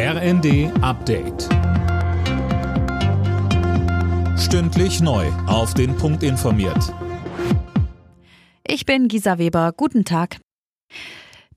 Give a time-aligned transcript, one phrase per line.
[0.00, 1.48] RND Update.
[4.38, 5.26] Stündlich neu.
[5.48, 6.94] Auf den Punkt informiert.
[8.64, 9.72] Ich bin Gisa Weber.
[9.76, 10.36] Guten Tag.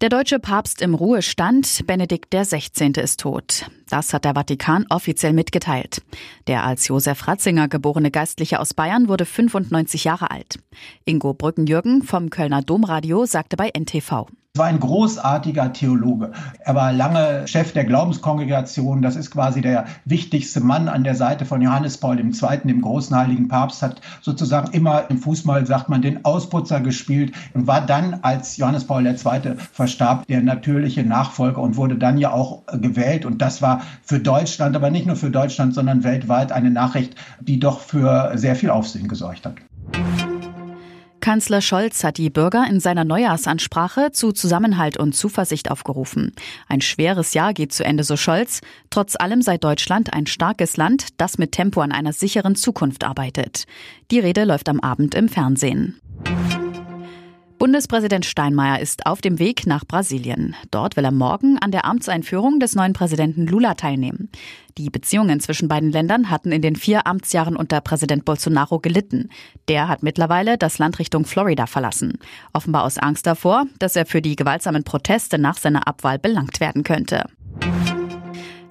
[0.02, 2.94] Der deutsche Papst im Ruhestand, Benedikt XVI.
[3.00, 3.70] ist tot.
[3.92, 6.02] Das hat der Vatikan offiziell mitgeteilt.
[6.48, 10.60] Der als Josef Ratzinger geborene Geistliche aus Bayern wurde 95 Jahre alt.
[11.04, 14.28] Ingo Brückenjürgen vom Kölner Domradio sagte bei NTV.
[14.58, 16.34] War ein großartiger Theologe.
[16.60, 19.02] Er war lange Chef der Glaubenskongregation.
[19.02, 22.32] Das ist quasi der wichtigste Mann an der Seite von Johannes Paul II.,
[22.66, 27.66] dem großen heiligen Papst, hat sozusagen immer im Fußball, sagt man, den Ausputzer gespielt und
[27.66, 29.56] war dann, als Johannes Paul II.
[29.72, 33.26] verstarb, der natürliche Nachfolger und wurde dann ja auch gewählt.
[33.26, 37.60] Und das war für Deutschland, aber nicht nur für Deutschland, sondern weltweit eine Nachricht, die
[37.60, 39.56] doch für sehr viel Aufsehen gesorgt hat.
[41.22, 46.34] Kanzler Scholz hat die Bürger in seiner Neujahrsansprache zu Zusammenhalt und Zuversicht aufgerufen.
[46.68, 48.62] Ein schweres Jahr geht zu Ende, so Scholz.
[48.90, 53.66] Trotz allem sei Deutschland ein starkes Land, das mit Tempo an einer sicheren Zukunft arbeitet.
[54.10, 56.02] Die Rede läuft am Abend im Fernsehen.
[57.62, 60.56] Bundespräsident Steinmeier ist auf dem Weg nach Brasilien.
[60.72, 64.32] Dort will er morgen an der Amtseinführung des neuen Präsidenten Lula teilnehmen.
[64.80, 69.30] Die Beziehungen zwischen beiden Ländern hatten in den vier Amtsjahren unter Präsident Bolsonaro gelitten.
[69.68, 72.18] Der hat mittlerweile das Land Richtung Florida verlassen.
[72.52, 76.82] Offenbar aus Angst davor, dass er für die gewaltsamen Proteste nach seiner Abwahl belangt werden
[76.82, 77.26] könnte.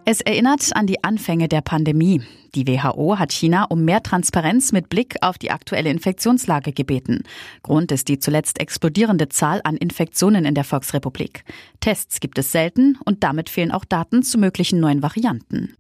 [0.05, 2.23] Es erinnert an die Anfänge der Pandemie.
[2.55, 7.23] Die WHO hat China um mehr Transparenz mit Blick auf die aktuelle Infektionslage gebeten.
[7.63, 11.45] Grund ist die zuletzt explodierende Zahl an Infektionen in der Volksrepublik.
[11.81, 15.75] Tests gibt es selten und damit fehlen auch Daten zu möglichen neuen Varianten.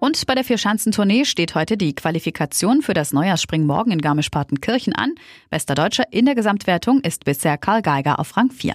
[0.00, 5.14] Und bei der Vierschanzentournee steht heute die Qualifikation für das Neujahrsspring morgen in Garmisch-Partenkirchen an.
[5.48, 8.74] Bester Deutscher in der Gesamtwertung ist bisher Karl Geiger auf Rang 4.